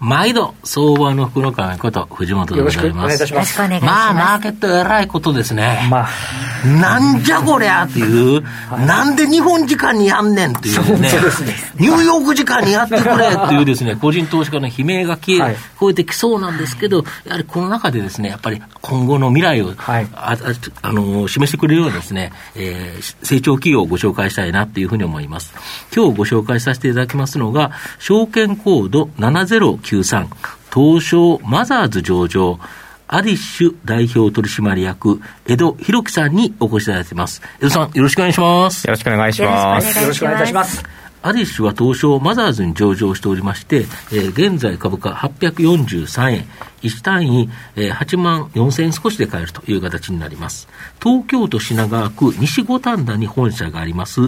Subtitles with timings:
[0.00, 2.92] 毎度、相場の福の神こと、藤本でございます。
[2.92, 3.58] よろしくお願いいたします。
[3.58, 5.86] ままあ、マーケットえらいことですね。
[5.90, 6.08] まあ。
[6.66, 11.08] なんじゃこりゃっていう、はい、なんで日本時間にやんねんっていうね。
[11.08, 20.36] うすねニューヨーク時間にやってくれっていうですね、 個人投資家の悲鳴が消え、超えてきそうなんですけど、やはりこの中でですね、やっぱり今後の未来を、はい、あ
[20.82, 25.52] あの示してくれるようなですね、えー、成長企業をご紹介したいなっていうふうに思います。
[25.94, 29.10] 今日ご紹介させていただきますのが、証券コード
[29.88, 30.26] 7093、
[30.72, 32.58] 東証マザーズ上場、
[33.06, 37.40] アディッシュ代表取締役、江戸弘樹さんにお越しいただいています。
[37.58, 38.86] 江戸さん、よろしくお願いします。
[38.86, 40.00] よろしくお願いします。
[40.00, 40.84] よろしくお願いいたします。
[41.20, 46.44] アディッシュは東証マザーズに上場しておりまして、えー、現在株価843円、
[46.82, 50.68] 1単位、えー、8万4000円少しで買えるという形になります。
[51.02, 54.20] 東京都品川区西五反田に本社があります、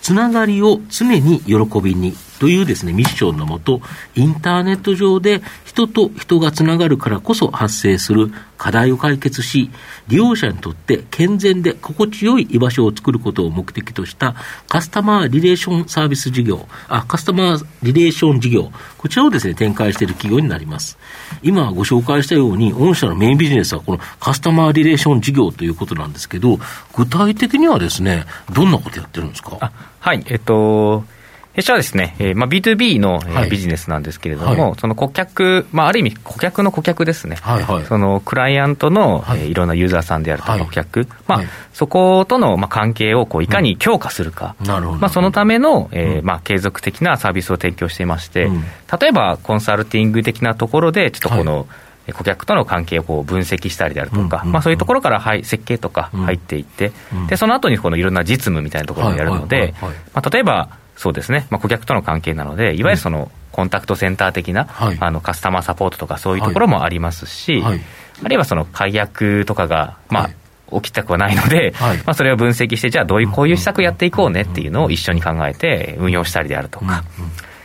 [0.00, 3.82] つながりを常に喜びにというですね、ミッションのもと、
[4.14, 9.70] インターネット上で人と人がつながるからこそ発生する課題を解決し、
[10.08, 14.34] 利用者にとって健全で心地よい居場所を作ることを目的とした
[14.68, 20.96] カスタマーリレーションサービス事業、あ、カスタマーリレーション事業、こちらをですね、展開している企業になります。
[21.42, 26.58] 今ご紹介したように、御社のメインビジネスはこのカスタマーリレーション事業ということなんですけど、
[26.94, 29.70] 具体的にはですね、どんなことやってるんですか？
[30.00, 31.04] はい、えっと、
[31.52, 39.40] 弊社はですね、えーまあ、B2B の、えービジネスなんですけれども、はい、その顧客、まあ、ある意味、顧客の顧客ですね、はいはい、そのクライアントの、はい。
[39.40, 48.62] えー、いろんなユーザーさんであるとか、顧客、まあ、そことの、まあ、関係をこういかに強化するか、うん、まあ、そのための、えーまあ、継続的なサービスを提供していまして、うん、
[49.00, 51.66] 例えばコンサルティング的なところで、ちょっとこの、
[52.12, 56.92] 顧客との関係をこう分析したりであるとか、まあ、そういうところから、はい、設計とか入っていって、
[57.28, 59.74] でその後にこのいろんな実務みたいなところをやるので、
[60.12, 67.80] まあ、例えばそうですね、まあ、顧客との関係なので、いわゆるその、コンタクトセンター的な、はい、あのカスタマーサポートとかそういうところもありますし、はい、
[68.22, 77.02] あるいはその解約とかが、まあ、起きたくはないので、はい、まあ、それを分析して、じゃあどういう、こういう施策やっていこうねっていうのを一緒に考えて運用したりであるとか。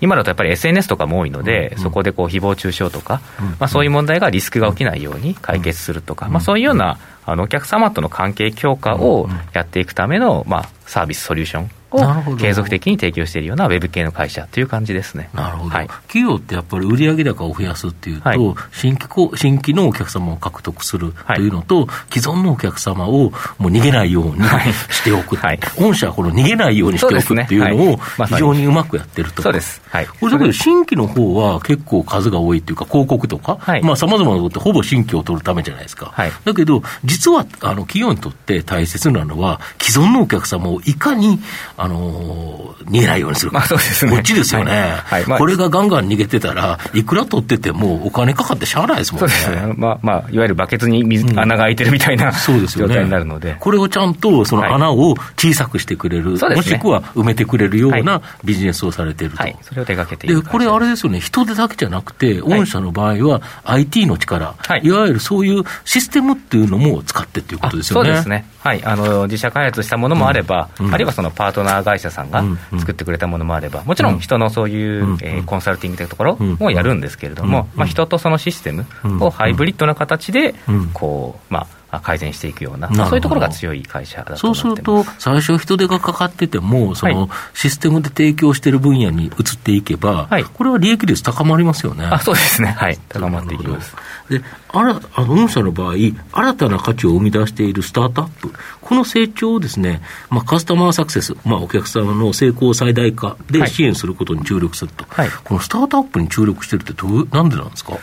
[0.00, 3.20] 今だとやっぱり SNS とかも多いので、そこでこう誹謗中傷とか、
[3.58, 15.30] まあ、そういう問題がリスクが起きないように解決するとか、まあ、そういうようなあのお客様との関係強化をやっていくための、まあ、サービスソリューションを継続的に提供しているようなウェブ系の会社という感じですね。
[15.32, 15.70] なるほど。
[15.70, 18.38] はい、企業ってやっぱり売上高を増やすっていうと、はい、
[18.72, 24.42] 新規こ新規のお客様を獲得するというのと、はい、既存のお客様をもう逃げないように
[24.90, 25.36] しておく。
[25.36, 27.96] はい、御社はこの逃げないようにしておくっていうのを
[28.26, 29.42] 非常にうまくやってると。
[29.42, 29.80] そうです。
[29.88, 30.06] はい。
[30.06, 36.10] これだけど新規の方は結構数が多いっていうか広告とか、はい、まあ様々なことってほぼ新規を取るためじゃないですか。
[36.12, 41.40] はい、だけど実はあの企業にとって大切なのは既存のお客様をいかに
[41.76, 45.20] あの逃げないようにするまあそうですね、こっちですよね、はい。
[45.20, 45.26] はい。
[45.26, 49.28] まあ、これがガンガン逃げてたら、いくら取っててもお金かかってしゃあないですもんね。
[49.28, 49.74] そうですね。
[49.76, 68.06] まあまあ、いわゆるバケツに水、うん、穴が開いてるみたいなそうですよ、ね、状態になるので、これをちゃんとその穴を小さくしてくれる、はい、もしくは埋めてくれるようなビジネスをされていると、それを手掛けてでこれ、あれですよね、人手だけじゃなくて、御社の場合は IT の力、い、わゆるそういうシステムっていうのも使ってっていうことですよね。
[68.06, 68.46] そうですね。
[68.60, 72.44] はい、あの自社開発したものもあれば、うん、あるいはそのパートナー会社さんが
[72.78, 78.86] 作ってくれたものもあれば、もちろん人のそういう、うん、えー、コンサルティングというところもやるんですけれども、まあ、人とそのシステム
[79.20, 80.54] をハイブリッドな形で、
[80.92, 92.04] こう、まあ、改善していくような、まあ、そういうところが強い会社だとそうすると、最初、人手がかかってても、そのシステムで提供している分野に移っていけば、はい、これは利益率高まりますよね。
[92.04, 93.96] あそうですね、はい、高まっていきます。
[94.28, 98.52] で、あら、あの、御社の場合、新たな価値を生み出しているスタートアップ、
[98.82, 107.96] この成長をですね、まあ、カスタマーサクセス、まあ、お客様の成功最大化で支援することに注力すると、はい、このスタートアップに注力してるってどう、なんでなんですか？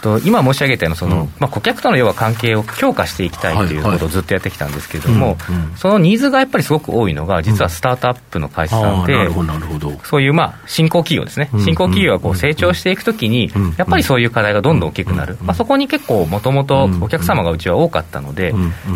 [0.00, 5.36] と今申し上げたようなその、うん、まあ、顧客との要は関係を強化していきたいということをずっとやってきたんですけれども、
[5.76, 9.28] そのニーズがやっぱりすごく多いのが、実はスタートアップの会社さんで、
[10.04, 18.54] そういうまあ新興企業ですね、新興企業がこう成長していくときに、やっぱりそういう課題がどんどん大きくなる、まあ、そこに結構、もともとお客様がうちは多かったので、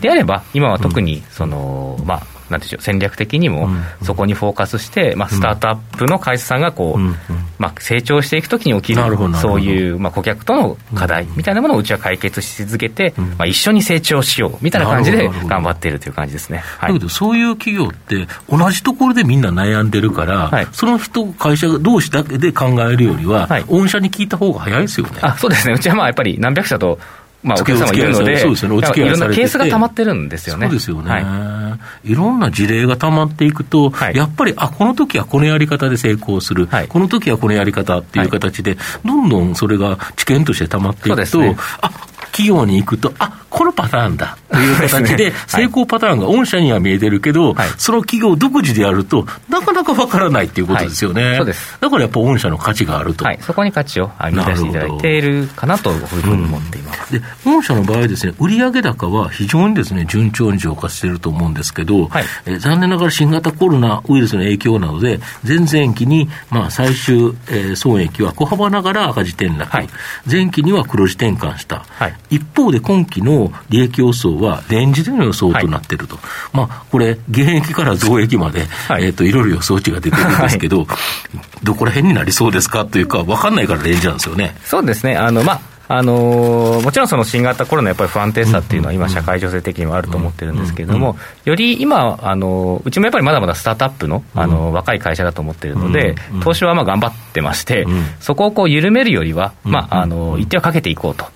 [0.00, 3.68] であれば、今は特にその、まあ、なんでしょう、戦略的にも、
[4.02, 9.02] そこにフォーカスして、まあ、スタートアップの会社さんがこう、まあ、成長していくときに起きる、
[9.36, 16.62] そういう、まあ、顧客との課題みたいなものをうちは解決し続けて、まあ、一緒に成長しようみたいな感じで頑張っているという感じですね。
[16.80, 25.18] だけど、そういう企業って、同じところでみんな悩んでるから、はい、その人、会社同士だけで考えるよりは、はい、御社に聞いた方が早いですよね。
[25.22, 26.98] あそうですね、うちはまあやっぱり何百社と
[27.42, 30.66] まあ、お客様いるので、そうですね、お付き合いいろんなケースが溜まってるんですよね。
[30.66, 31.10] そうですよね。
[31.10, 41.90] はい、いろんな事例が溜まっていくと、はい、やっぱり、あ、この時はこのやり方で成功する、はい、この時はこのやり方っていう形で、どんどんそれが知見として溜まっていくと、ね、あ
[42.36, 43.45] 企業に行くと、あ
[43.76, 51.78] パターンだという形で、成功パターンが御社には見えてるけど、はい、その企業独自でやると、なかなかわからないっていうことですよね、はい、そうです。
[51.80, 69.88] だからやっぱ御社の価値があると、はい、そこに価値を見出していただいているかなというふうに思っています、うん、で御社の場合ですね、売上高は非常にですね順調に増加していると思うんですけど、はい、え残念ながら新型コロナウイルスの影響などで、前々期に、まあ、最終、えー、損益は小幅ながら赤字転落、
[70.30, 71.84] 前期には黒字転換した、
[72.30, 80.86] 一方で今期の利益予想は、レンジでの予想となっていると、はい、まあ、これ、減益から増益まで、はい、えーと、いろいろ予想値が出てるんですけど、はい、
[81.62, 84.56] どこら辺になりそうですかというか、分かんないからレンジなんですよね。
[84.64, 85.16] そうですね。
[85.16, 97.86] あの、まああのー、もちろんその新型コロナやっぱり不安定さっていうのは今、社会情勢的にもあると思ってるんですけれども、より今、あのうちもやっぱりまだまだスタートアップの、あの若い会社だと思ってるので、投資はまあ頑張ってまして、
[98.20, 101.26] そこをこう緩めるよりは、まあ、あの一定はかけていこうと。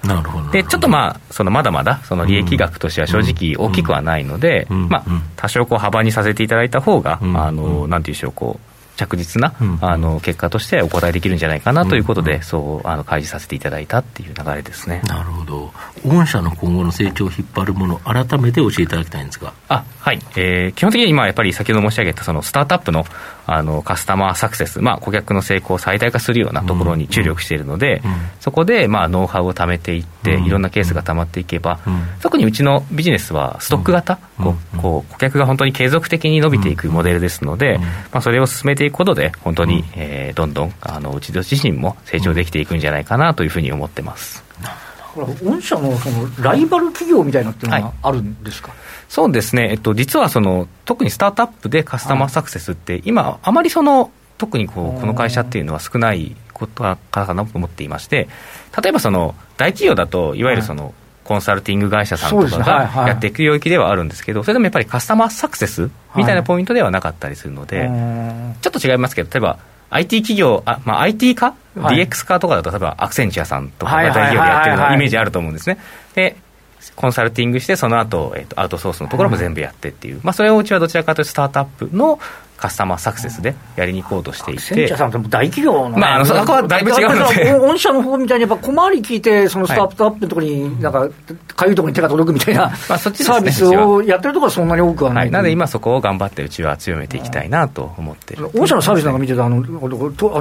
[0.53, 5.05] で、ちょっとまあ、そのまだまだ、その利益額としては正直大きくはないので、まあ、
[5.37, 8.70] 多少こう幅にさせていただいた方が、あのなんていうんでしょう、こう、
[9.01, 15.01] 着実な、あの結果としてお答えできるんじゃないかなということで、そうあの開示させていただいたっていう流れですね。
[15.07, 15.73] なるほど、
[16.07, 19.53] 御社の今後の成長を引っ張るもの、改めて教えていただきたいんですが。
[19.69, 23.07] あはい、えー、基本的に今、やっぱり先ほど申し上げたそのスタートアップの
[23.47, 28.13] あのカスタマーサクセス、まあ、顧客の成功を最大化するようなところに注力しているので、うん。
[28.13, 31.81] うん、そこで、まあ、ノウハウを貯めていって、いろんなケースがたまっていけば、
[32.21, 37.79] 特にうちのビジネスはストック型、こうこう顧客が本当に継続的に伸びていくモデルですので、
[38.13, 44.45] まあ、それを進めていくことで、本当に、えー、どんどんあのうち自身も成長できていくんじゃないかなというふうに思ってます。
[45.43, 48.79] 御社のそのライバル企業みたいなっていうのはあるんですか、はい、
[49.09, 56.97] そうですね、えっと、実はその特にスタートアップでカスタマーサクセスって、今、あまりその特にこうこの会社っていうのは少ないことか
[57.35, 58.29] なと思っていまして、
[58.83, 67.89] 例えばその大企業だと、いわゆるその、コンサルティング会社さんとかがやっていく領域ではあるんですけど、それでもやっぱりカスタマーサクセスみたいなポイントではなかったりするので、
[68.63, 69.59] ちょっと違いますけど、例えば
[69.91, 75.79] IT 企業、あまあ、IT 化、はい、DX 化とかだと、例えばアクセンチュアさんとかが大企業でやってるのイメージあると思うんですね。
[76.15, 76.37] で
[76.97, 82.19] コンサルティングして、その後、えーと、アウトソースのところも全部やってっていう、まあ、それをうちはどちらかというと、スタートアップの
[82.61, 84.61] カスタマーサクセスでやりに行こうとしていて。
[84.61, 87.59] センチャさんって大企業の、ね、まあ、あの、そこはだいぶ違うので。
[87.59, 91.09] 御社の方みたいに、やっぱ小回り聞いて、そのスタートアップのところに、なんか、
[91.57, 95.25] かゆいところに手が届くみたいな、まあ、そっちサービスをやってるところはそんなに多くはない。
[95.25, 99.63] はい、なので今そこを頑張ってうちは強めていきたいなと思って御社のサービスなんか見てたあの、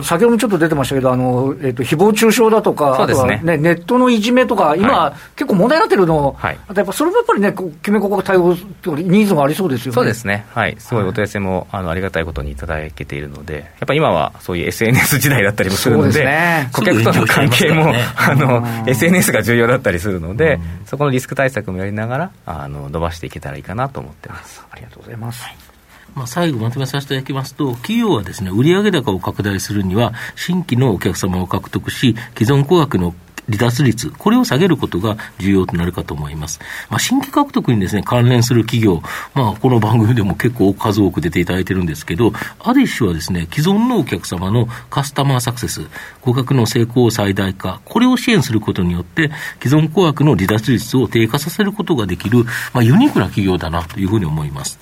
[0.04, 9.95] 先ほどちょっと出てましたけど、あの、えっ、ー、と、誹謗中傷だとか、そうですねね、ネットのいじめとか、今、はい、結構問題になってるの、はい、あとやっぱそれもやっぱりね、きめここ対応、ニーズがありそうですよね。
[9.95, 10.45] そうですね。
[10.54, 10.75] はい。
[10.80, 24.63] すごいお問い合わせも、あの、ありがたいことにいただいけているので、やっぱり今はそういう SNS 時代だったりもするので、ね、顧客との関係も、ね、あの SNS が重要だったりするので、うん、そこのリスク対策もやりながらあの伸ばしていけたらいいかなと思ってます。
[24.72, 25.43] ありがとうございます。
[26.15, 33.13] まあ、最後まとめさせていただきますと、企業はですね、売上高を拡大するには、新規のお客様を獲得し、既存顧客の
[33.50, 36.60] 離脱率、これを下げることが重要となるかと思います。
[36.89, 39.01] まあ、新規獲得にですね、関連する企業、
[39.34, 45.82] まあ、この番組でも結構数多く出ていただいてるんですけど、アディッシュはですね、既存のお客様のカスタマーサクセス、
[46.22, 54.79] 顧客の成功最大化、これを支援することによって、既存顧客の離脱率を低下させることができる、まあ、ユニークな企業だなというふうに思います。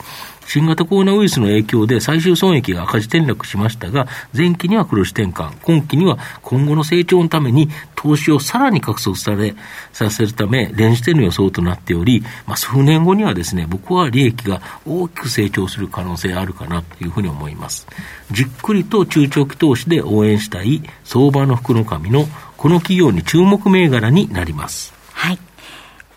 [0.47, 9.55] 新型コロナウイルスの影響で最終損益が赤字転落しましたが、前期には黒字転換、今期には今後の成長のために投資をさらに加速され、
[9.91, 17.85] させるため、連じての予想となっており、まあ、数年後にはですね、僕は利益が大きく成長する可能性あるかなというふうに思います。
[18.31, 22.25] じっくりと中長期投資で応援したい相場の福の神の
[22.55, 24.93] この企業に注目銘柄になります。
[25.11, 25.39] はい。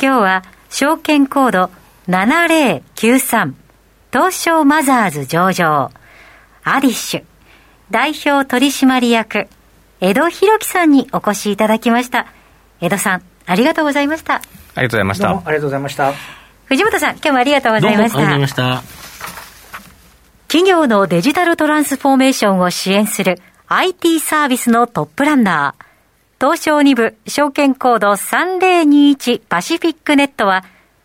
[0.01, 1.71] 今日は証券コード
[2.09, 3.55] 7093
[4.13, 5.93] 東証マザーズ上場、
[6.65, 7.25] アディッシュ、
[7.93, 9.47] 代表取締役、
[10.01, 12.27] 江戸博樹さんにお越しいただきました。
[12.81, 14.35] 江戸さん、ありがとうございました。
[14.35, 14.41] あ
[14.79, 15.31] りがとうございました。
[15.31, 16.13] ありがとうございました。
[16.65, 18.19] 藤本さん、今日もありがとうございました。
[18.19, 19.01] ありがとうございました。
[20.49, 25.85] 企業のデジタルトランスフォーメーションを支援する IT サービスのトップランナー、
[26.45, 30.65] 東証2部証券コード3021パシフィックネットは、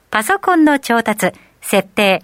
[0.09, 2.23] パソコンの調達、設定、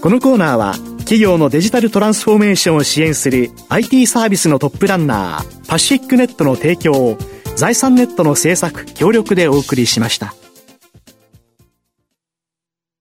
[0.00, 7.18] このコーナーは、企業のデジタルトランスフォーメーションを支援する IT サービスのトップランナー、パシフィックネットの提供を、
[7.56, 10.34] 財産ネットの制作、協力でお送りしました。